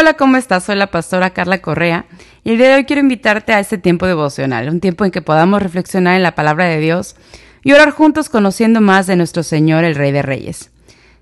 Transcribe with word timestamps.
Hola, 0.00 0.14
¿cómo 0.14 0.36
estás? 0.36 0.62
Soy 0.62 0.76
la 0.76 0.92
pastora 0.92 1.30
Carla 1.30 1.60
Correa 1.60 2.06
y 2.44 2.52
el 2.52 2.58
día 2.58 2.68
de 2.68 2.74
hoy 2.76 2.84
quiero 2.84 3.02
invitarte 3.02 3.52
a 3.52 3.58
este 3.58 3.78
tiempo 3.78 4.06
devocional, 4.06 4.68
un 4.68 4.78
tiempo 4.78 5.04
en 5.04 5.10
que 5.10 5.22
podamos 5.22 5.60
reflexionar 5.60 6.14
en 6.14 6.22
la 6.22 6.36
palabra 6.36 6.66
de 6.66 6.78
Dios 6.78 7.16
y 7.64 7.72
orar 7.72 7.90
juntos 7.90 8.28
conociendo 8.28 8.80
más 8.80 9.08
de 9.08 9.16
nuestro 9.16 9.42
Señor, 9.42 9.82
el 9.82 9.96
Rey 9.96 10.12
de 10.12 10.22
Reyes. 10.22 10.70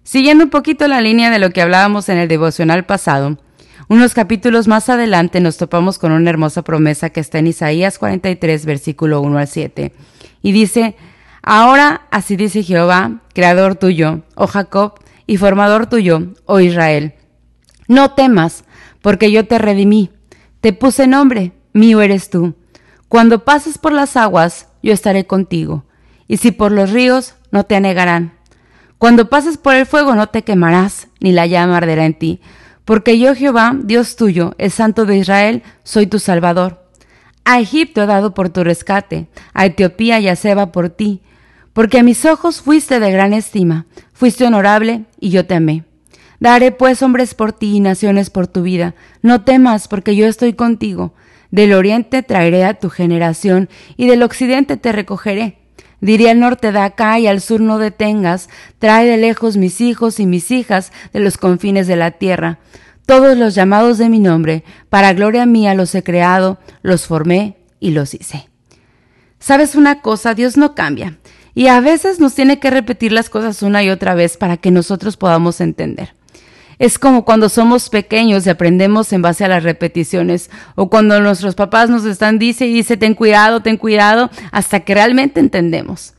Siguiendo 0.03 0.45
un 0.45 0.51
poquito 0.51 0.89
la 0.89 1.01
línea 1.01 1.31
de 1.31 1.39
lo 1.39 1.53
que 1.53 1.63
hablábamos 1.63 2.11
en 2.11 2.19
el 2.19 2.29
devocional 2.29 2.85
pasado, 2.85 3.39
unos 3.89 4.13
capítulos 4.13 4.69
más 4.69 4.91
adelante 4.91 5.41
nos 5.41 5.57
topamos 5.57 5.99
con 5.99 6.13
una 6.13 6.29
hermosa 6.29 6.61
promesa 6.61 7.09
que 7.09 7.21
está 7.21 7.39
en 7.39 7.47
Isaías 7.47 7.99
43, 7.99 8.67
versículo 8.67 9.23
1 9.23 9.39
al 9.39 9.49
7, 9.49 9.95
y 10.43 10.53
dice, 10.53 10.97
Ahora 11.43 12.03
así 12.11 12.37
dice 12.37 12.63
Jehová, 12.63 13.23
creador 13.33 13.77
tuyo, 13.77 14.21
oh 14.35 14.47
Jacob, 14.47 15.01
y 15.27 15.39
formador 15.39 15.87
tuyo, 15.87 16.35
oh 16.45 16.61
Israel 16.61 17.15
no 17.89 18.13
temas, 18.13 18.65
porque 19.07 19.31
yo 19.31 19.47
te 19.47 19.59
redimí, 19.59 20.11
te 20.61 20.73
puse 20.73 21.07
nombre, 21.07 21.53
mío 21.73 22.01
eres 22.01 22.29
tú. 22.29 22.57
Cuando 23.09 23.45
pases 23.45 23.79
por 23.79 23.93
las 23.93 24.17
aguas, 24.17 24.67
yo 24.83 24.93
estaré 24.93 25.29
contigo, 25.29 25.85
y 26.27 26.39
si 26.39 26.51
por 26.51 26.73
los 26.73 26.91
ríos, 26.91 27.37
no 27.53 27.63
te 27.63 27.77
anegarán. 27.77 28.33
Cuando 28.99 29.31
pases 29.31 29.59
por 29.59 29.77
el 29.77 29.87
fuego, 29.87 30.17
no 30.17 30.27
te 30.31 30.43
quemarás, 30.43 31.07
ni 31.21 31.31
la 31.31 31.47
llama 31.47 31.77
arderá 31.77 32.05
en 32.05 32.19
ti, 32.19 32.41
porque 32.85 33.17
yo 33.17 33.37
Jehová, 33.37 33.77
Dios 33.81 34.17
tuyo, 34.17 34.57
el 34.59 34.73
Santo 34.73 35.07
de 35.07 35.19
Israel, 35.19 35.63
soy 35.85 36.09
tu 36.09 36.19
Salvador. 36.19 36.85
A 37.45 37.61
Egipto 37.61 38.03
he 38.03 38.07
dado 38.07 38.35
por 38.35 38.49
tu 38.49 38.65
rescate, 38.65 39.29
a 39.55 39.67
Etiopía 39.67 40.19
y 40.19 40.27
a 40.27 40.35
Seba 40.35 40.73
por 40.73 40.89
ti, 40.89 41.23
porque 41.73 42.01
a 42.01 42.03
mis 42.03 42.25
ojos 42.25 42.61
fuiste 42.61 42.99
de 42.99 43.13
gran 43.13 43.35
estima, 43.35 43.87
fuiste 44.13 44.45
honorable, 44.45 45.05
y 45.21 45.31
yo 45.31 45.47
te 45.47 45.55
amé. 45.55 45.85
Daré 46.41 46.73
pues 46.73 47.03
hombres 47.03 47.35
por 47.35 47.53
ti 47.53 47.77
y 47.77 47.81
naciones 47.81 48.31
por 48.31 48.47
tu 48.47 48.63
vida. 48.63 48.95
No 49.23 49.43
temas, 49.43 49.89
porque 49.89 50.17
yo 50.17 50.27
estoy 50.27 50.53
contigo. 50.53 51.15
Del 51.51 51.73
oriente 51.73 52.23
traeré 52.23 52.65
a 52.65 52.75
tu 52.75 52.91
generación, 52.91 53.69
y 53.97 54.07
del 54.07 54.23
occidente 54.23 54.77
te 54.77 54.93
recogeré. 54.93 55.59
Diré 56.01 56.31
al 56.31 56.41
norte 56.41 56.73
de 56.73 56.79
acá 56.79 57.19
y 57.19 57.27
al 57.27 57.41
sur 57.41 57.61
no 57.61 57.79
detengas, 57.79 58.49
trae 58.79 59.07
de 59.07 59.17
lejos 59.17 59.57
mis 59.57 59.81
hijos 59.81 60.21
y 60.21 60.27
mis 60.27 60.51
hijas 60.51 60.93
de 61.13 61.21
los 61.21 61.39
confines 61.39 61.87
de 61.87 61.97
la 61.97 62.11
tierra. 62.11 62.59
Todos 63.07 63.39
los 63.39 63.55
llamados 63.55 63.99
de 63.99 64.09
mi 64.09 64.19
nombre, 64.19 64.65
para 64.91 65.13
gloria 65.15 65.47
mía 65.47 65.75
los 65.75 65.95
he 65.95 66.03
creado, 66.03 66.59
los 66.83 67.07
formé 67.07 67.57
y 67.81 67.93
los 67.93 68.15
hice. 68.15 68.49
¿Sabes 69.39 69.77
una 69.77 70.03
cosa? 70.03 70.35
Dios 70.35 70.57
no 70.57 70.75
cambia. 70.75 71.19
Y 71.55 71.69
a 71.69 71.81
veces 71.81 72.19
nos 72.19 72.35
tiene 72.35 72.59
que 72.59 72.69
repetir 72.69 73.13
las 73.13 73.31
cosas 73.31 73.63
una 73.63 73.83
y 73.83 73.91
otra 73.91 74.15
vez 74.15 74.37
para 74.37 74.57
que 74.57 74.71
nosotros 74.71 75.17
podamos 75.17 75.61
entender. 75.61 76.16
Es 76.79 76.99
como 76.99 77.25
cuando 77.25 77.49
somos 77.49 77.89
pequeños 77.89 78.47
y 78.47 78.51
aprendemos 78.51 79.13
en 79.13 79.23
base 79.23 79.45
a 79.45 79.49
las 79.49 79.63
repeticiones, 79.63 80.51
o 80.75 80.91
cuando 80.91 81.21
nuestros 81.21 81.55
papás 81.55 81.89
nos 81.89 82.05
están 82.05 82.39
dice 82.39 82.67
y 82.67 82.75
dice 82.75 82.97
ten 82.97 83.15
cuidado, 83.15 83.61
ten 83.61 83.77
cuidado, 83.77 84.31
hasta 84.53 84.81
que 84.81 84.95
realmente 84.95 85.41
entendemos. 85.41 86.15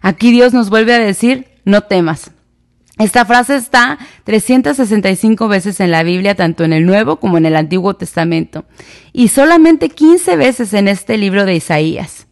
Aquí 0.00 0.30
Dios 0.30 0.52
nos 0.52 0.70
vuelve 0.70 0.94
a 0.94 0.98
decir, 0.98 1.48
no 1.64 1.82
temas. 1.82 2.30
Esta 2.98 3.24
frase 3.24 3.54
está 3.54 3.98
365 4.24 5.46
veces 5.46 5.78
en 5.80 5.92
la 5.92 6.02
Biblia, 6.02 6.34
tanto 6.34 6.64
en 6.64 6.72
el 6.72 6.84
Nuevo 6.84 7.20
como 7.20 7.38
en 7.38 7.46
el 7.46 7.54
Antiguo 7.54 7.94
Testamento, 7.94 8.64
y 9.12 9.28
solamente 9.28 9.88
15 9.88 10.36
veces 10.36 10.74
en 10.74 10.88
este 10.88 11.16
libro 11.16 11.44
de 11.44 11.54
Isaías. 11.54 12.26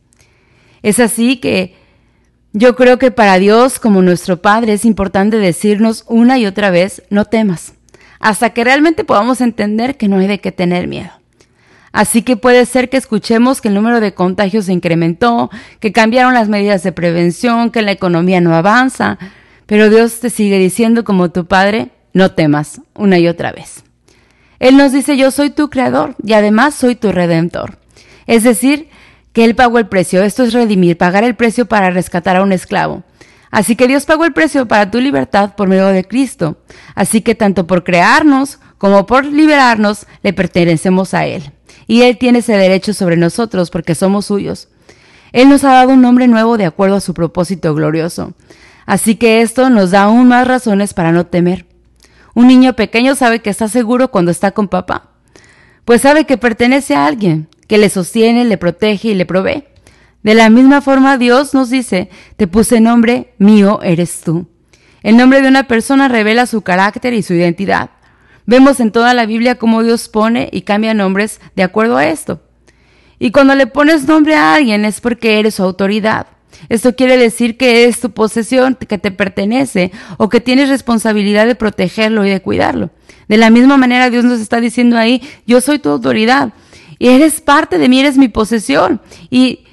Es 0.82 0.98
así 0.98 1.36
que 1.36 1.76
yo 2.52 2.76
creo 2.76 2.98
que 2.98 3.10
para 3.10 3.38
Dios, 3.38 3.78
como 3.78 4.02
nuestro 4.02 4.40
Padre, 4.40 4.74
es 4.74 4.84
importante 4.84 5.38
decirnos 5.38 6.04
una 6.08 6.38
y 6.38 6.46
otra 6.46 6.70
vez, 6.70 7.02
no 7.10 7.24
temas, 7.24 7.74
hasta 8.20 8.50
que 8.50 8.64
realmente 8.64 9.04
podamos 9.04 9.40
entender 9.40 9.96
que 9.96 10.08
no 10.08 10.18
hay 10.18 10.26
de 10.26 10.40
qué 10.40 10.52
tener 10.52 10.88
miedo. 10.88 11.10
Así 11.92 12.20
que 12.22 12.36
puede 12.36 12.66
ser 12.66 12.90
que 12.90 12.98
escuchemos 12.98 13.60
que 13.60 13.68
el 13.68 13.74
número 13.74 14.00
de 14.00 14.12
contagios 14.12 14.66
se 14.66 14.72
incrementó, 14.72 15.50
que 15.80 15.92
cambiaron 15.92 16.34
las 16.34 16.48
medidas 16.48 16.82
de 16.82 16.92
prevención, 16.92 17.70
que 17.70 17.80
la 17.80 17.92
economía 17.92 18.40
no 18.40 18.54
avanza, 18.54 19.18
pero 19.64 19.88
Dios 19.88 20.20
te 20.20 20.28
sigue 20.28 20.58
diciendo 20.58 21.04
como 21.04 21.30
tu 21.30 21.46
Padre, 21.46 21.88
no 22.12 22.32
temas, 22.32 22.80
una 22.94 23.18
y 23.18 23.28
otra 23.28 23.52
vez. 23.52 23.82
Él 24.58 24.76
nos 24.76 24.92
dice, 24.92 25.16
yo 25.16 25.30
soy 25.30 25.50
tu 25.50 25.70
creador 25.70 26.14
y 26.22 26.32
además 26.34 26.74
soy 26.74 26.96
tu 26.96 27.12
redentor. 27.12 27.78
Es 28.26 28.42
decir, 28.42 28.88
que 29.36 29.44
Él 29.44 29.54
pagó 29.54 29.78
el 29.78 29.86
precio. 29.86 30.22
Esto 30.22 30.44
es 30.44 30.54
redimir, 30.54 30.96
pagar 30.96 31.22
el 31.22 31.34
precio 31.34 31.66
para 31.66 31.90
rescatar 31.90 32.36
a 32.36 32.42
un 32.42 32.52
esclavo. 32.52 33.02
Así 33.50 33.76
que 33.76 33.86
Dios 33.86 34.06
pagó 34.06 34.24
el 34.24 34.32
precio 34.32 34.66
para 34.66 34.90
tu 34.90 34.98
libertad 34.98 35.54
por 35.56 35.68
medio 35.68 35.88
de 35.88 36.06
Cristo. 36.06 36.56
Así 36.94 37.20
que 37.20 37.34
tanto 37.34 37.66
por 37.66 37.84
crearnos 37.84 38.58
como 38.78 39.04
por 39.04 39.26
liberarnos 39.26 40.06
le 40.22 40.32
pertenecemos 40.32 41.12
a 41.12 41.26
Él. 41.26 41.52
Y 41.86 42.00
Él 42.00 42.16
tiene 42.16 42.38
ese 42.38 42.54
derecho 42.54 42.94
sobre 42.94 43.18
nosotros 43.18 43.68
porque 43.68 43.94
somos 43.94 44.24
suyos. 44.24 44.68
Él 45.32 45.50
nos 45.50 45.64
ha 45.64 45.72
dado 45.72 45.90
un 45.90 46.00
nombre 46.00 46.28
nuevo 46.28 46.56
de 46.56 46.64
acuerdo 46.64 46.96
a 46.96 47.02
su 47.02 47.12
propósito 47.12 47.74
glorioso. 47.74 48.32
Así 48.86 49.16
que 49.16 49.42
esto 49.42 49.68
nos 49.68 49.90
da 49.90 50.04
aún 50.04 50.28
más 50.28 50.48
razones 50.48 50.94
para 50.94 51.12
no 51.12 51.26
temer. 51.26 51.66
Un 52.32 52.48
niño 52.48 52.72
pequeño 52.72 53.14
sabe 53.14 53.40
que 53.40 53.50
está 53.50 53.68
seguro 53.68 54.10
cuando 54.10 54.30
está 54.30 54.52
con 54.52 54.68
papá, 54.68 55.10
pues 55.84 56.00
sabe 56.00 56.24
que 56.24 56.38
pertenece 56.38 56.94
a 56.94 57.04
alguien, 57.04 57.48
que 57.66 57.78
le 57.78 57.88
sostiene, 57.88 58.44
le 58.44 58.58
protege 58.58 59.08
y 59.08 59.14
le 59.14 59.26
provee. 59.26 59.64
De 60.22 60.34
la 60.34 60.50
misma 60.50 60.80
forma 60.80 61.18
Dios 61.18 61.54
nos 61.54 61.70
dice, 61.70 62.10
te 62.36 62.46
puse 62.46 62.80
nombre, 62.80 63.34
mío 63.38 63.80
eres 63.82 64.22
tú. 64.22 64.46
El 65.02 65.16
nombre 65.16 65.40
de 65.40 65.48
una 65.48 65.68
persona 65.68 66.08
revela 66.08 66.46
su 66.46 66.62
carácter 66.62 67.14
y 67.14 67.22
su 67.22 67.34
identidad. 67.34 67.90
Vemos 68.44 68.80
en 68.80 68.92
toda 68.92 69.14
la 69.14 69.26
Biblia 69.26 69.56
cómo 69.56 69.82
Dios 69.82 70.08
pone 70.08 70.48
y 70.52 70.62
cambia 70.62 70.94
nombres 70.94 71.40
de 71.54 71.62
acuerdo 71.62 71.96
a 71.96 72.06
esto. 72.06 72.40
Y 73.18 73.30
cuando 73.30 73.54
le 73.54 73.66
pones 73.66 74.06
nombre 74.06 74.34
a 74.34 74.54
alguien 74.54 74.84
es 74.84 75.00
porque 75.00 75.38
eres 75.38 75.54
su 75.54 75.62
autoridad. 75.62 76.26
Esto 76.68 76.96
quiere 76.96 77.16
decir 77.16 77.56
que 77.56 77.84
es 77.84 78.00
tu 78.00 78.10
posesión, 78.10 78.76
que 78.76 78.98
te 78.98 79.10
pertenece 79.10 79.92
o 80.16 80.28
que 80.28 80.40
tienes 80.40 80.68
responsabilidad 80.68 81.46
de 81.46 81.54
protegerlo 81.54 82.24
y 82.24 82.30
de 82.30 82.40
cuidarlo. 82.40 82.90
De 83.28 83.36
la 83.36 83.50
misma 83.50 83.76
manera 83.76 84.10
Dios 84.10 84.24
nos 84.24 84.40
está 84.40 84.60
diciendo 84.60 84.96
ahí, 84.96 85.22
yo 85.46 85.60
soy 85.60 85.78
tu 85.78 85.90
autoridad 85.90 86.52
y 86.98 87.08
eres 87.08 87.40
parte 87.40 87.78
de 87.78 87.88
mí, 87.88 88.00
eres 88.00 88.16
mi 88.16 88.28
posesión. 88.28 89.00
Y 89.30 89.64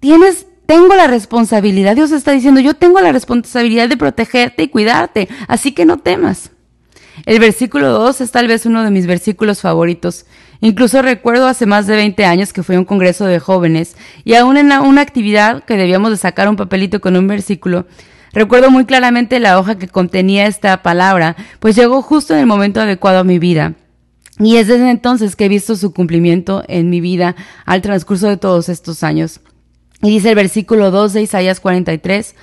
tienes, 0.00 0.46
tengo 0.66 0.94
la 0.94 1.06
responsabilidad, 1.06 1.94
Dios 1.96 2.12
está 2.12 2.32
diciendo, 2.32 2.60
yo 2.60 2.74
tengo 2.74 3.00
la 3.00 3.12
responsabilidad 3.12 3.88
de 3.88 3.96
protegerte 3.96 4.62
y 4.62 4.68
cuidarte, 4.68 5.28
así 5.48 5.72
que 5.72 5.84
no 5.84 5.98
temas. 5.98 6.50
El 7.26 7.38
versículo 7.38 7.90
2 7.90 8.20
es 8.20 8.30
tal 8.32 8.48
vez 8.48 8.66
uno 8.66 8.82
de 8.82 8.90
mis 8.90 9.06
versículos 9.06 9.60
favoritos. 9.60 10.26
Incluso 10.60 11.02
recuerdo 11.02 11.46
hace 11.46 11.66
más 11.66 11.86
de 11.86 11.96
20 11.96 12.24
años 12.24 12.52
que 12.52 12.62
fui 12.62 12.76
a 12.76 12.78
un 12.78 12.84
congreso 12.84 13.26
de 13.26 13.38
jóvenes 13.38 13.96
y 14.24 14.34
aún 14.34 14.56
en 14.56 14.72
una 14.72 15.00
actividad 15.00 15.64
que 15.64 15.76
debíamos 15.76 16.10
de 16.10 16.16
sacar 16.16 16.48
un 16.48 16.56
papelito 16.56 17.00
con 17.00 17.16
un 17.16 17.26
versículo, 17.26 17.86
recuerdo 18.32 18.70
muy 18.70 18.84
claramente 18.84 19.40
la 19.40 19.58
hoja 19.58 19.78
que 19.78 19.88
contenía 19.88 20.46
esta 20.46 20.82
palabra, 20.82 21.36
pues 21.60 21.76
llegó 21.76 22.02
justo 22.02 22.34
en 22.34 22.40
el 22.40 22.46
momento 22.46 22.80
adecuado 22.80 23.20
a 23.20 23.24
mi 23.24 23.38
vida. 23.38 23.74
Y 24.38 24.56
es 24.56 24.66
desde 24.66 24.90
entonces 24.90 25.36
que 25.36 25.44
he 25.44 25.48
visto 25.48 25.76
su 25.76 25.92
cumplimiento 25.92 26.64
en 26.66 26.90
mi 26.90 27.00
vida 27.00 27.36
al 27.64 27.82
transcurso 27.82 28.28
de 28.28 28.36
todos 28.36 28.68
estos 28.68 29.02
años. 29.02 29.40
Y 30.02 30.10
dice 30.10 30.30
el 30.30 30.34
versículo 30.34 30.90
2 30.90 31.12
de 31.12 31.22
Isaías 31.22 31.60
43, 31.60 32.34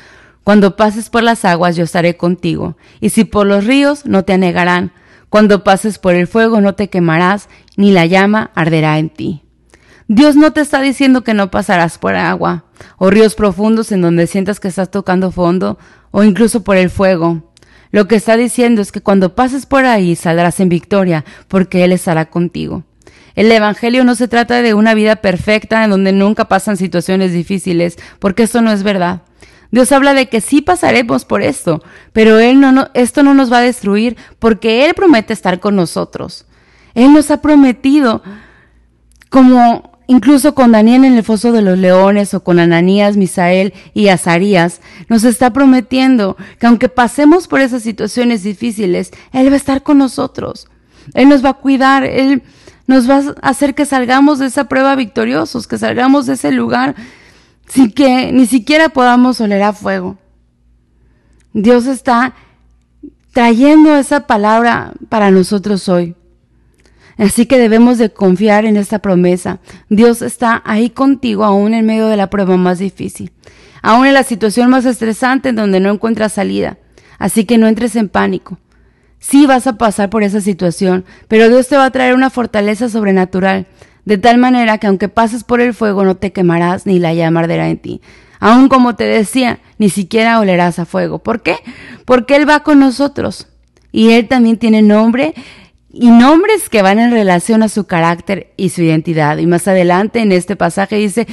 Cuando 0.43 0.75
pases 0.75 1.09
por 1.09 1.23
las 1.23 1.45
aguas 1.45 1.75
yo 1.75 1.83
estaré 1.83 2.17
contigo, 2.17 2.77
y 2.99 3.09
si 3.09 3.25
por 3.25 3.45
los 3.45 3.65
ríos 3.65 4.05
no 4.05 4.23
te 4.23 4.33
anegarán, 4.33 4.93
cuando 5.29 5.63
pases 5.63 5.99
por 5.99 6.15
el 6.15 6.27
fuego 6.27 6.59
no 6.61 6.75
te 6.75 6.89
quemarás, 6.89 7.49
ni 7.77 7.91
la 7.91 8.05
llama 8.05 8.51
arderá 8.55 8.97
en 8.97 9.09
ti. 9.09 9.43
Dios 10.07 10.35
no 10.35 10.51
te 10.51 10.59
está 10.59 10.81
diciendo 10.81 11.23
que 11.23 11.33
no 11.33 11.51
pasarás 11.51 11.97
por 11.97 12.15
agua, 12.15 12.65
o 12.97 13.09
ríos 13.09 13.35
profundos 13.35 13.91
en 13.91 14.01
donde 14.01 14.27
sientas 14.27 14.59
que 14.59 14.67
estás 14.67 14.91
tocando 14.91 15.31
fondo, 15.31 15.77
o 16.11 16.23
incluso 16.23 16.63
por 16.63 16.77
el 16.77 16.89
fuego. 16.89 17.50
Lo 17.91 18.07
que 18.07 18.15
está 18.15 18.37
diciendo 18.37 18.81
es 18.81 18.91
que 18.91 19.01
cuando 19.01 19.35
pases 19.35 19.65
por 19.65 19.85
ahí 19.85 20.15
saldrás 20.15 20.59
en 20.59 20.69
victoria, 20.69 21.25
porque 21.47 21.83
Él 21.83 21.91
estará 21.91 22.25
contigo. 22.25 22.83
El 23.35 23.51
Evangelio 23.51 24.03
no 24.03 24.15
se 24.15 24.27
trata 24.27 24.61
de 24.61 24.73
una 24.73 24.93
vida 24.93 25.17
perfecta 25.17 25.83
en 25.83 25.91
donde 25.91 26.11
nunca 26.11 26.45
pasan 26.45 26.77
situaciones 26.77 27.31
difíciles, 27.33 27.97
porque 28.19 28.43
esto 28.43 28.61
no 28.61 28.71
es 28.71 28.83
verdad. 28.83 29.21
Dios 29.71 29.91
habla 29.93 30.13
de 30.13 30.27
que 30.27 30.41
sí 30.41 30.61
pasaremos 30.61 31.23
por 31.23 31.41
esto, 31.41 31.81
pero 32.11 32.39
Él 32.39 32.59
no, 32.59 32.89
esto 32.93 33.23
no 33.23 33.33
nos 33.33 33.51
va 33.51 33.59
a 33.59 33.61
destruir 33.61 34.17
porque 34.37 34.85
Él 34.85 34.93
promete 34.93 35.31
estar 35.31 35.61
con 35.61 35.77
nosotros. 35.77 36.45
Él 36.93 37.13
nos 37.13 37.31
ha 37.31 37.41
prometido 37.41 38.21
como 39.29 39.90
Incluso 40.11 40.53
con 40.53 40.73
Daniel 40.73 41.05
en 41.05 41.13
el 41.13 41.23
foso 41.23 41.53
de 41.53 41.61
los 41.61 41.77
leones 41.77 42.33
o 42.33 42.43
con 42.43 42.59
Ananías, 42.59 43.15
Misael 43.15 43.73
y 43.93 44.09
Azarías, 44.09 44.81
nos 45.07 45.23
está 45.23 45.53
prometiendo 45.53 46.35
que 46.59 46.67
aunque 46.67 46.89
pasemos 46.89 47.47
por 47.47 47.61
esas 47.61 47.81
situaciones 47.81 48.43
difíciles, 48.43 49.11
Él 49.31 49.47
va 49.47 49.53
a 49.53 49.55
estar 49.55 49.83
con 49.83 49.99
nosotros. 49.99 50.67
Él 51.13 51.29
nos 51.29 51.45
va 51.45 51.51
a 51.51 51.53
cuidar, 51.53 52.03
Él 52.03 52.43
nos 52.87 53.09
va 53.09 53.21
a 53.41 53.49
hacer 53.49 53.73
que 53.73 53.85
salgamos 53.85 54.39
de 54.39 54.47
esa 54.47 54.65
prueba 54.65 54.97
victoriosos, 54.97 55.65
que 55.65 55.77
salgamos 55.77 56.25
de 56.25 56.33
ese 56.33 56.51
lugar 56.51 56.93
sin 57.69 57.89
que 57.89 58.33
ni 58.33 58.47
siquiera 58.47 58.89
podamos 58.89 59.39
oler 59.39 59.63
a 59.63 59.71
fuego. 59.71 60.17
Dios 61.53 61.85
está 61.85 62.33
trayendo 63.31 63.95
esa 63.95 64.27
palabra 64.27 64.91
para 65.07 65.31
nosotros 65.31 65.87
hoy. 65.87 66.15
Así 67.17 67.45
que 67.45 67.59
debemos 67.59 67.97
de 67.97 68.11
confiar 68.11 68.65
en 68.65 68.77
esta 68.77 68.99
promesa. 68.99 69.59
Dios 69.89 70.21
está 70.21 70.61
ahí 70.65 70.89
contigo 70.89 71.43
aún 71.43 71.73
en 71.73 71.85
medio 71.85 72.07
de 72.07 72.17
la 72.17 72.29
prueba 72.29 72.57
más 72.57 72.79
difícil, 72.79 73.31
aún 73.81 74.05
en 74.07 74.13
la 74.13 74.23
situación 74.23 74.69
más 74.69 74.85
estresante 74.85 75.49
en 75.49 75.55
donde 75.55 75.79
no 75.79 75.91
encuentras 75.91 76.33
salida. 76.33 76.77
Así 77.19 77.45
que 77.45 77.57
no 77.57 77.67
entres 77.67 77.95
en 77.95 78.09
pánico. 78.09 78.57
Sí 79.19 79.45
vas 79.45 79.67
a 79.67 79.77
pasar 79.77 80.09
por 80.09 80.23
esa 80.23 80.41
situación, 80.41 81.05
pero 81.27 81.47
Dios 81.47 81.67
te 81.67 81.77
va 81.77 81.85
a 81.85 81.91
traer 81.91 82.15
una 82.15 82.31
fortaleza 82.31 82.89
sobrenatural, 82.89 83.67
de 84.03 84.17
tal 84.17 84.39
manera 84.39 84.79
que 84.79 84.87
aunque 84.87 85.09
pases 85.09 85.43
por 85.43 85.61
el 85.61 85.75
fuego 85.75 86.03
no 86.03 86.17
te 86.17 86.31
quemarás 86.31 86.87
ni 86.87 86.97
la 86.97 87.13
llama 87.13 87.41
arderá 87.41 87.69
en 87.69 87.77
ti. 87.77 88.01
Aún 88.39 88.69
como 88.69 88.95
te 88.95 89.03
decía, 89.03 89.59
ni 89.77 89.89
siquiera 89.89 90.39
olerás 90.39 90.79
a 90.79 90.85
fuego. 90.85 91.19
¿Por 91.19 91.43
qué? 91.43 91.57
Porque 92.05 92.35
Él 92.35 92.49
va 92.49 92.61
con 92.61 92.79
nosotros. 92.79 93.47
Y 93.91 94.13
Él 94.13 94.27
también 94.27 94.57
tiene 94.57 94.81
nombre 94.81 95.35
y 95.93 96.09
nombres 96.09 96.69
que 96.69 96.81
van 96.81 96.99
en 96.99 97.11
relación 97.11 97.63
a 97.63 97.69
su 97.69 97.85
carácter 97.85 98.53
y 98.57 98.69
su 98.69 98.81
identidad. 98.81 99.37
Y 99.37 99.47
más 99.47 99.67
adelante 99.67 100.19
en 100.19 100.31
este 100.31 100.55
pasaje 100.55 100.95
dice 100.95 101.27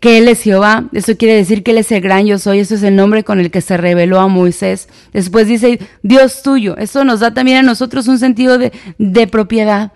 que 0.00 0.18
Él 0.18 0.28
es 0.28 0.42
Jehová, 0.42 0.88
eso 0.92 1.16
quiere 1.16 1.34
decir 1.34 1.62
que 1.62 1.70
Él 1.70 1.78
es 1.78 1.92
el 1.92 2.00
gran 2.00 2.26
yo 2.26 2.38
soy, 2.38 2.60
eso 2.60 2.74
es 2.74 2.82
el 2.82 2.96
nombre 2.96 3.24
con 3.24 3.40
el 3.40 3.50
que 3.50 3.60
se 3.60 3.76
reveló 3.76 4.20
a 4.20 4.28
Moisés. 4.28 4.88
Después 5.12 5.46
dice 5.46 5.78
Dios 6.02 6.42
tuyo, 6.42 6.76
eso 6.76 7.04
nos 7.04 7.20
da 7.20 7.32
también 7.32 7.58
a 7.58 7.62
nosotros 7.62 8.08
un 8.08 8.18
sentido 8.18 8.58
de, 8.58 8.72
de 8.98 9.26
propiedad. 9.26 9.92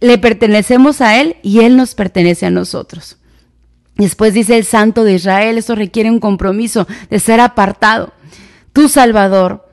Le 0.00 0.18
pertenecemos 0.18 1.00
a 1.00 1.20
Él 1.20 1.36
y 1.42 1.60
Él 1.60 1.76
nos 1.76 1.94
pertenece 1.94 2.46
a 2.46 2.50
nosotros. 2.50 3.18
Después 3.96 4.34
dice 4.34 4.56
el 4.56 4.64
Santo 4.64 5.04
de 5.04 5.14
Israel, 5.14 5.56
eso 5.56 5.74
requiere 5.74 6.10
un 6.10 6.20
compromiso 6.20 6.86
de 7.08 7.18
ser 7.18 7.40
apartado. 7.40 8.12
Tu 8.74 8.88
Salvador, 8.88 9.65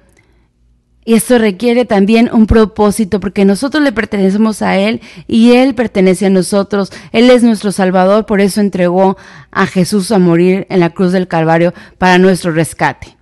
y 1.05 1.15
esto 1.15 1.37
requiere 1.37 1.85
también 1.85 2.29
un 2.31 2.47
propósito, 2.47 3.19
porque 3.19 3.45
nosotros 3.45 3.83
le 3.83 3.91
pertenecemos 3.91 4.61
a 4.61 4.77
Él 4.77 5.01
y 5.27 5.51
Él 5.53 5.75
pertenece 5.75 6.27
a 6.27 6.29
nosotros. 6.29 6.91
Él 7.11 7.29
es 7.29 7.43
nuestro 7.43 7.71
Salvador, 7.71 8.25
por 8.25 8.41
eso 8.41 8.61
entregó 8.61 9.17
a 9.51 9.65
Jesús 9.65 10.11
a 10.11 10.19
morir 10.19 10.65
en 10.69 10.79
la 10.79 10.91
cruz 10.91 11.11
del 11.11 11.27
Calvario 11.27 11.73
para 11.97 12.17
nuestro 12.17 12.51
rescate. 12.51 13.17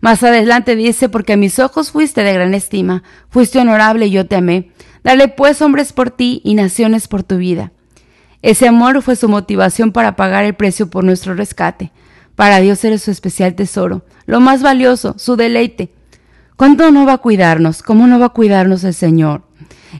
Más 0.00 0.22
adelante 0.22 0.76
dice, 0.76 1.08
porque 1.08 1.34
a 1.34 1.36
mis 1.36 1.58
ojos 1.58 1.90
fuiste 1.90 2.22
de 2.22 2.32
gran 2.32 2.54
estima, 2.54 3.02
fuiste 3.28 3.58
honorable 3.58 4.06
y 4.06 4.10
yo 4.10 4.26
te 4.26 4.36
amé. 4.36 4.70
Dale 5.04 5.28
pues 5.28 5.62
hombres 5.62 5.92
por 5.92 6.10
ti 6.10 6.40
y 6.44 6.54
naciones 6.54 7.06
por 7.06 7.22
tu 7.22 7.36
vida. 7.36 7.72
Ese 8.42 8.66
amor 8.66 9.02
fue 9.02 9.16
su 9.16 9.28
motivación 9.28 9.92
para 9.92 10.16
pagar 10.16 10.44
el 10.44 10.54
precio 10.54 10.88
por 10.88 11.04
nuestro 11.04 11.34
rescate. 11.34 11.92
Para 12.34 12.60
Dios 12.60 12.82
eres 12.84 13.02
su 13.02 13.10
especial 13.10 13.54
tesoro, 13.54 14.02
lo 14.24 14.40
más 14.40 14.62
valioso, 14.62 15.14
su 15.18 15.36
deleite. 15.36 15.92
¿Cuánto 16.60 16.90
no 16.90 17.06
va 17.06 17.14
a 17.14 17.18
cuidarnos? 17.18 17.82
¿Cómo 17.82 18.06
no 18.06 18.18
va 18.18 18.26
a 18.26 18.34
cuidarnos 18.34 18.84
el 18.84 18.92
Señor? 18.92 19.44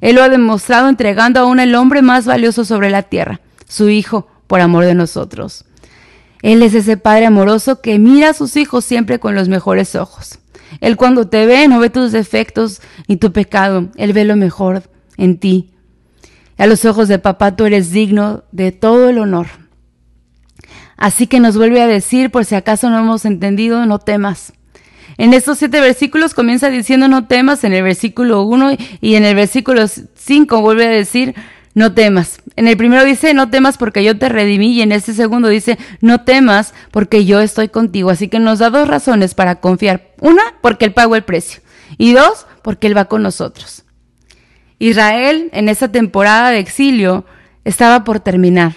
Él 0.03 0.17
lo 0.17 0.23
ha 0.23 0.29
demostrado 0.29 0.91
entregando 0.91 1.41
aún 1.41 1.59
el 1.59 1.75
hombre 1.75 2.03
más 2.03 2.27
valioso 2.27 2.67
sobre 2.67 2.91
la 2.91 3.05
tierra, 3.05 3.41
su 3.67 3.89
Hijo, 3.89 4.29
por 4.47 4.61
amor 4.61 4.85
de 4.85 4.95
nosotros. 4.95 5.65
Él 6.43 6.63
es 6.63 6.75
ese 6.75 6.99
Padre 6.99 7.25
amoroso 7.25 7.81
que 7.81 7.99
mira 7.99 8.29
a 8.29 8.35
sus 8.35 8.59
hijos 8.59 8.85
siempre 8.85 9.19
con 9.19 9.35
los 9.35 9.49
mejores 9.49 9.95
ojos. 9.95 10.39
Él 10.83 10.99
cuando 10.99 11.29
te 11.29 11.47
ve 11.47 11.67
no 11.67 11.81
ve 11.81 11.89
tus 11.89 12.13
defectos 12.13 12.83
ni 13.09 13.17
tu 13.17 13.33
pecado, 13.33 13.89
Él 13.97 14.13
ve 14.13 14.27
lo 14.27 14.37
mejor 14.37 14.83
en 15.17 15.39
ti. 15.39 15.71
A 16.59 16.67
los 16.67 16.85
ojos 16.85 17.09
de 17.09 17.19
papá 17.19 17.57
tú 17.57 17.65
eres 17.65 17.91
digno 17.91 18.45
de 18.53 18.71
todo 18.71 19.09
el 19.09 19.17
honor. 19.17 19.47
Así 20.99 21.27
que 21.27 21.41
nos 21.41 21.57
vuelve 21.57 21.81
a 21.81 21.87
decir, 21.87 22.31
por 22.31 22.45
si 22.45 22.55
acaso 22.55 22.91
no 22.91 22.99
hemos 22.99 23.25
entendido, 23.25 23.87
no 23.87 23.99
temas. 23.99 24.53
En 25.19 25.35
estos 25.35 25.59
siete 25.59 25.81
versículos 25.81 26.35
comienza 26.35 26.71
diciendo 26.71 27.09
no 27.09 27.27
temas 27.27 27.65
en 27.65 27.73
el 27.73 27.83
versículo 27.83 28.43
1 28.43 28.77
y 29.01 29.15
en 29.15 29.25
el 29.25 29.35
versículo 29.35 29.87
5 29.87 30.61
vuelve 30.61 30.87
a 30.87 30.91
decir 30.91 31.35
no 31.75 31.93
temas. 31.93 32.41
En 32.57 32.69
el 32.69 32.77
primero 32.77 33.05
dice 33.05 33.33
no 33.35 33.51
temas 33.51 33.79
porque 33.79 34.03
yo 34.03 34.19
te 34.19 34.29
redimí 34.29 34.73
y 34.73 34.83
en 34.83 34.93
este 34.93 35.13
segundo 35.13 35.49
dice 35.49 35.79
no 36.01 36.25
temas 36.25 36.75
porque 36.91 37.25
yo 37.25 37.41
estoy 37.41 37.69
contigo. 37.69 38.11
Así 38.11 38.29
que 38.29 38.39
nos 38.39 38.59
da 38.59 38.71
dos 38.71 38.89
razones 38.89 39.35
para 39.35 39.61
confiar. 39.61 40.11
Una, 40.21 40.43
porque 40.61 40.85
Él 40.85 40.93
pagó 40.93 41.17
el 41.17 41.25
precio. 41.25 41.61
Y 41.99 42.13
dos, 42.13 42.47
porque 42.63 42.87
Él 42.87 42.97
va 42.97 43.07
con 43.07 43.23
nosotros. 43.23 43.85
Israel 44.79 45.51
en 45.53 45.69
esa 45.69 45.93
temporada 45.93 46.51
de 46.51 46.59
exilio 46.59 47.25
estaba 47.65 48.05
por 48.05 48.21
terminar. 48.21 48.75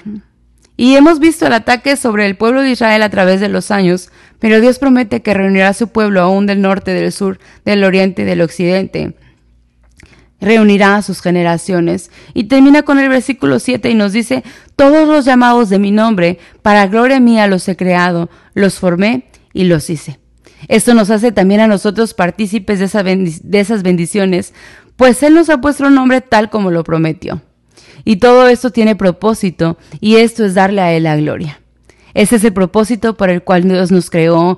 Y 0.75 0.95
hemos 0.95 1.19
visto 1.19 1.45
el 1.45 1.53
ataque 1.53 1.95
sobre 1.95 2.25
el 2.25 2.35
pueblo 2.35 2.61
de 2.61 2.71
Israel 2.71 3.03
a 3.03 3.09
través 3.09 3.39
de 3.39 3.49
los 3.49 3.69
años, 3.69 4.09
pero 4.39 4.59
Dios 4.59 4.79
promete 4.79 5.21
que 5.21 5.33
reunirá 5.33 5.69
a 5.69 5.73
su 5.73 5.89
pueblo 5.89 6.21
aún 6.21 6.47
del 6.47 6.61
norte, 6.61 6.91
del 6.91 7.11
sur, 7.11 7.39
del 7.63 7.83
oriente 7.83 8.23
y 8.23 8.25
del 8.25 8.41
occidente. 8.41 9.15
Reunirá 10.41 10.95
a 10.95 11.01
sus 11.01 11.21
generaciones. 11.21 12.11
Y 12.33 12.45
termina 12.45 12.83
con 12.83 12.99
el 12.99 13.07
versículo 13.07 13.59
7 13.59 13.89
y 13.89 13.93
nos 13.93 14.11
dice, 14.11 14.43
todos 14.75 15.07
los 15.07 15.25
llamados 15.25 15.69
de 15.69 15.79
mi 15.79 15.91
nombre, 15.91 16.39
para 16.61 16.87
gloria 16.87 17.19
mía 17.19 17.47
los 17.47 17.67
he 17.69 17.77
creado, 17.77 18.29
los 18.53 18.79
formé 18.79 19.29
y 19.53 19.65
los 19.65 19.89
hice. 19.89 20.19
Esto 20.67 20.93
nos 20.93 21.09
hace 21.11 21.31
también 21.31 21.61
a 21.61 21.67
nosotros 21.67 22.13
partícipes 22.13 22.79
de, 22.79 23.39
de 23.43 23.59
esas 23.59 23.83
bendiciones, 23.83 24.53
pues 24.95 25.21
Él 25.23 25.35
nos 25.35 25.49
ha 25.49 25.61
puesto 25.61 25.85
un 25.85 25.95
nombre 25.95 26.21
tal 26.21 26.49
como 26.49 26.71
lo 26.71 26.83
prometió. 26.83 27.41
Y 28.05 28.17
todo 28.17 28.47
esto 28.47 28.71
tiene 28.71 28.95
propósito 28.95 29.77
y 29.99 30.15
esto 30.15 30.45
es 30.45 30.53
darle 30.53 30.81
a 30.81 30.93
Él 30.93 31.03
la 31.03 31.15
gloria. 31.15 31.61
Ese 32.13 32.35
es 32.35 32.43
el 32.43 32.53
propósito 32.53 33.15
por 33.15 33.29
el 33.29 33.43
cual 33.43 33.63
Dios 33.63 33.91
nos 33.91 34.09
creó 34.09 34.57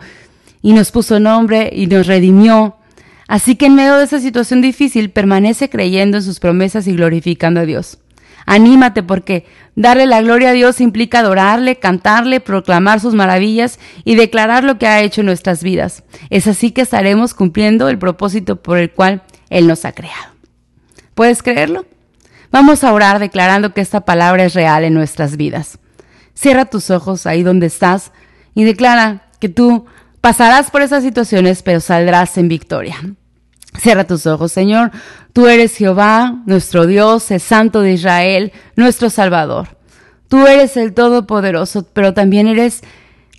y 0.61 0.73
nos 0.73 0.91
puso 0.91 1.19
nombre 1.19 1.69
y 1.73 1.87
nos 1.87 2.07
redimió. 2.07 2.77
Así 3.27 3.55
que 3.55 3.67
en 3.67 3.75
medio 3.75 3.97
de 3.97 4.05
esa 4.05 4.19
situación 4.19 4.61
difícil 4.61 5.09
permanece 5.09 5.69
creyendo 5.69 6.17
en 6.17 6.23
sus 6.23 6.39
promesas 6.39 6.87
y 6.87 6.93
glorificando 6.93 7.61
a 7.61 7.65
Dios. 7.65 7.99
Anímate 8.45 9.01
porque 9.01 9.45
darle 9.75 10.05
la 10.05 10.21
gloria 10.21 10.49
a 10.49 10.53
Dios 10.53 10.79
implica 10.79 11.19
adorarle, 11.19 11.77
cantarle, 11.77 12.39
proclamar 12.39 12.99
sus 12.99 13.15
maravillas 13.15 13.79
y 14.03 14.15
declarar 14.15 14.63
lo 14.63 14.77
que 14.77 14.87
ha 14.87 15.01
hecho 15.01 15.21
en 15.21 15.27
nuestras 15.27 15.63
vidas. 15.63 16.03
Es 16.29 16.45
así 16.45 16.71
que 16.71 16.81
estaremos 16.81 17.33
cumpliendo 17.33 17.89
el 17.89 17.97
propósito 17.97 18.61
por 18.61 18.77
el 18.77 18.91
cual 18.91 19.23
Él 19.49 19.65
nos 19.65 19.85
ha 19.85 19.93
creado. 19.93 20.33
¿Puedes 21.15 21.41
creerlo? 21.41 21.85
Vamos 22.55 22.85
a 22.85 22.93
orar 22.93 23.19
declarando 23.19 23.73
que 23.73 23.81
esta 23.81 24.05
palabra 24.05 24.45
es 24.45 24.53
real 24.53 24.85
en 24.85 24.93
nuestras 24.93 25.35
vidas. 25.35 25.77
Cierra 26.35 26.63
tus 26.63 26.89
ojos 26.89 27.25
ahí 27.25 27.43
donde 27.43 27.65
estás 27.65 28.13
y 28.53 28.63
declara 28.63 29.23
que 29.41 29.49
tú 29.49 29.87
pasarás 30.21 30.71
por 30.71 30.81
esas 30.81 31.03
situaciones, 31.03 31.61
pero 31.63 31.81
saldrás 31.81 32.37
en 32.37 32.47
victoria. 32.47 32.95
Cierra 33.77 34.07
tus 34.07 34.25
ojos, 34.25 34.53
Señor. 34.53 34.91
Tú 35.33 35.47
eres 35.47 35.75
Jehová, 35.75 36.43
nuestro 36.45 36.85
Dios, 36.85 37.29
el 37.29 37.41
Santo 37.41 37.81
de 37.81 37.91
Israel, 37.91 38.53
nuestro 38.77 39.09
Salvador. 39.09 39.77
Tú 40.29 40.47
eres 40.47 40.77
el 40.77 40.93
Todopoderoso, 40.93 41.85
pero 41.91 42.13
también 42.13 42.47
eres 42.47 42.83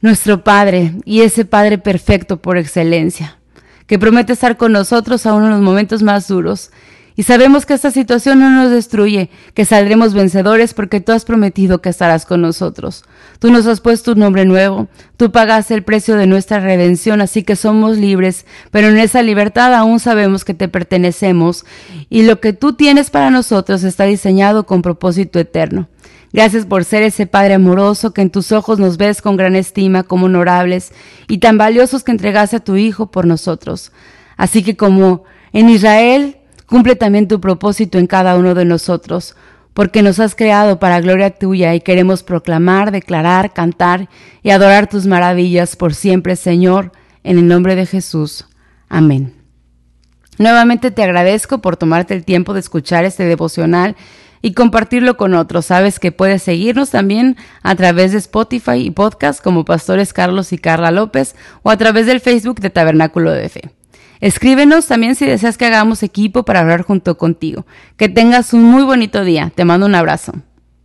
nuestro 0.03 0.45
Padre 0.45 0.93
y 1.07 1.23
ese 1.23 1.47
Padre 1.47 1.79
perfecto 1.79 2.43
por 2.43 2.59
excelencia, 2.59 3.39
que 3.87 3.99
promete 3.99 4.35
estar 4.35 4.59
con 4.59 4.73
nosotros 4.73 5.25
aún 5.25 5.45
en 5.45 5.53
los 5.53 5.63
momentos 5.63 6.03
más 6.03 6.29
duros 6.29 6.71
y 7.17 7.23
sabemos 7.23 7.65
que 7.65 7.73
esta 7.73 7.91
situación 7.91 8.41
no 8.41 8.51
nos 8.51 8.71
destruye, 8.71 9.31
que 9.55 9.65
saldremos 9.65 10.13
vencedores 10.13 10.75
porque 10.75 11.01
tú 11.01 11.13
has 11.13 11.25
prometido 11.25 11.81
que 11.81 11.89
estarás 11.89 12.27
con 12.27 12.43
nosotros. 12.43 13.05
Tú 13.39 13.51
nos 13.51 13.67
has 13.67 13.81
puesto 13.81 14.13
un 14.13 14.19
nombre 14.19 14.45
nuevo, 14.45 14.89
tú 15.17 15.33
pagaste 15.33 15.73
el 15.73 15.83
precio 15.83 16.17
de 16.17 16.27
nuestra 16.27 16.61
redención, 16.61 17.23
así 17.23 17.43
que 17.43 17.57
somos 17.57 17.97
libres, 17.97 18.45
pero 18.71 18.89
en 18.89 18.99
esa 18.99 19.23
libertad 19.23 19.75
aún 19.75 19.99
sabemos 19.99 20.45
que 20.45 20.53
te 20.53 20.69
pertenecemos 20.69 21.65
y 22.11 22.23
lo 22.23 22.39
que 22.41 22.53
tú 22.53 22.75
tienes 22.75 23.09
para 23.09 23.31
nosotros 23.31 23.83
está 23.83 24.05
diseñado 24.05 24.67
con 24.67 24.83
propósito 24.83 25.39
eterno. 25.39 25.89
Gracias 26.35 26.67
por 26.67 26.85
ser 26.85 27.03
ese 27.03 27.27
Padre 27.27 27.55
amoroso 27.55 28.13
que 28.13 28.21
en 28.21 28.29
tus 28.29 28.53
ojos 28.53 28.79
nos 28.79 28.99
ves 28.99 29.23
con 29.23 29.39
gran 29.39 29.57
estima 29.57 30.03
como 30.03 30.27
honorables 30.27 30.93
y 31.29 31.39
tan 31.39 31.57
valiosos 31.57 32.05
que 32.05 32.13
entregaste 32.13 32.57
a 32.57 32.61
tu 32.61 32.77
Hijo 32.77 33.11
por 33.11 33.27
nosotros. 33.27 33.91
Así 34.37 34.63
que 34.63 34.77
como 34.77 35.25
en 35.55 35.71
Israel 35.71 36.37
Cumple 36.69 36.97
también 36.97 37.29
tu 37.29 37.41
propósito 37.41 37.99
en 37.99 38.07
cada 38.07 38.37
uno 38.37 38.55
de 38.55 38.65
nosotros, 38.65 39.37
porque 39.73 40.03
nos 40.03 40.19
has 40.21 40.35
creado 40.35 40.79
para 40.79 41.01
gloria 41.01 41.31
tuya 41.31 41.75
y 41.75 41.81
queremos 41.81 42.23
proclamar, 42.23 42.91
declarar, 42.91 43.53
cantar 43.53 44.09
y 44.43 44.51
adorar 44.51 44.89
tus 44.89 45.07
maravillas 45.07 45.77
por 45.77 45.95
siempre, 45.95 46.35
Señor, 46.35 46.93
en 47.23 47.39
el 47.39 47.47
nombre 47.47 47.77
de 47.77 47.87
Jesús. 47.87 48.47
Amén. 48.89 49.35
Nuevamente 50.39 50.91
te 50.91 51.03
agradezco 51.03 51.61
por 51.61 51.77
tomarte 51.77 52.15
el 52.15 52.25
tiempo 52.25 52.53
de 52.53 52.61
escuchar 52.61 53.05
este 53.05 53.25
devocional 53.25 53.97
y 54.43 54.53
compartirlo 54.53 55.17
con 55.17 55.35
otros. 55.35 55.67
Sabes 55.67 55.99
que 55.99 56.13
puedes 56.13 56.43
seguirnos 56.43 56.91
también 56.91 57.37
a 57.63 57.75
través 57.75 58.13
de 58.13 58.19
Spotify 58.19 58.77
y 58.77 58.91
podcast 58.91 59.43
como 59.43 59.65
Pastores 59.65 60.13
Carlos 60.13 60.53
y 60.53 60.59
Carla 60.59 60.91
López 60.91 61.35
o 61.63 61.71
a 61.71 61.77
través 61.77 62.07
del 62.07 62.21
Facebook 62.21 62.61
de 62.61 62.71
Tabernáculo 62.71 63.31
de 63.33 63.49
Fe. 63.49 63.71
Escríbenos 64.21 64.87
también 64.87 65.15
si 65.15 65.27
deseas 65.27 65.59
que 65.59 65.67
hagamos 65.67 66.03
equipo 66.03 66.45
para 66.45 66.61
hablar 66.61 66.83
junto 66.83 67.19
contigo. 67.19 67.67
Que 67.97 68.09
tengas 68.09 68.53
un 68.53 68.65
muy 68.65 68.83
bonito 68.85 69.25
día. 69.25 69.53
Te 69.55 69.65
mando 69.65 69.87
un 69.87 69.95
abrazo. 69.95 70.33